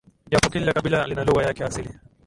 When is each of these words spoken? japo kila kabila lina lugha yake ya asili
japo 0.31 0.49
kila 0.49 0.73
kabila 0.73 1.07
lina 1.07 1.23
lugha 1.23 1.43
yake 1.43 1.63
ya 1.63 1.69
asili 1.69 1.93